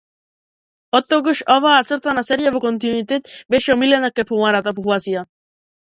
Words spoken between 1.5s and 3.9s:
оваа цртана серија во континуитет беше